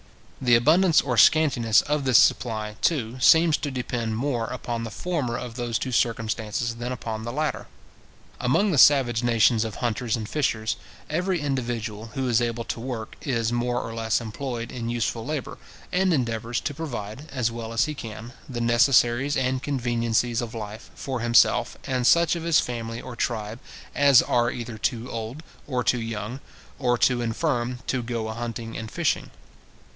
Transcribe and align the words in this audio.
The 0.41 0.55
abundance 0.55 0.99
or 1.01 1.15
scantiness 1.17 1.83
of 1.83 2.03
this 2.03 2.17
supply, 2.17 2.75
too, 2.81 3.19
seems 3.19 3.55
to 3.57 3.69
depend 3.69 4.17
more 4.17 4.45
upon 4.47 4.83
the 4.83 4.89
former 4.89 5.37
of 5.37 5.53
those 5.53 5.77
two 5.77 5.91
circumstances 5.91 6.77
than 6.77 6.91
upon 6.91 7.21
the 7.23 7.31
latter. 7.31 7.67
Among 8.39 8.71
the 8.71 8.79
savage 8.79 9.21
nations 9.21 9.63
of 9.63 9.75
hunters 9.75 10.15
and 10.15 10.27
fishers, 10.27 10.77
every 11.07 11.39
individual 11.39 12.07
who 12.15 12.27
is 12.27 12.41
able 12.41 12.63
to 12.63 12.79
work 12.79 13.15
is 13.21 13.51
more 13.53 13.79
or 13.79 13.93
less 13.93 14.19
employed 14.19 14.71
in 14.71 14.89
useful 14.89 15.23
labour, 15.23 15.59
and 15.91 16.11
endeavours 16.11 16.59
to 16.61 16.73
provide, 16.73 17.29
as 17.31 17.51
well 17.51 17.71
as 17.71 17.85
he 17.85 17.93
can, 17.93 18.33
the 18.49 18.59
necessaries 18.59 19.37
and 19.37 19.61
conveniencies 19.61 20.41
of 20.41 20.55
life, 20.55 20.89
for 20.95 21.19
himself, 21.19 21.77
and 21.83 22.07
such 22.07 22.35
of 22.35 22.41
his 22.41 22.59
family 22.59 22.99
or 22.99 23.15
tribe 23.15 23.59
as 23.93 24.23
are 24.23 24.49
either 24.49 24.79
too 24.79 25.11
old, 25.11 25.43
or 25.67 25.83
too 25.83 26.01
young, 26.01 26.39
or 26.79 26.97
too 26.97 27.21
infirm, 27.21 27.77
to 27.85 28.01
go 28.01 28.27
a 28.29 28.33
hunting 28.33 28.75
and 28.75 28.89
fishing. 28.89 29.29